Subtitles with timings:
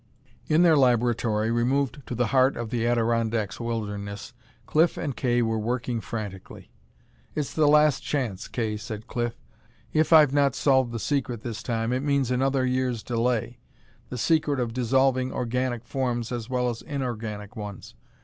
[0.47, 4.33] In their laboratory, removed to the heart of the Adirondacks wilderness,
[4.65, 6.71] Cliff and Kay were working frantically.
[7.35, 9.35] "It's the last chance, Kay," said Cliff.
[9.93, 13.59] "If I've not solved the secret this time, it means another year's delay.
[14.09, 17.93] The secret of dissolving organic forms as well as inorganic ones!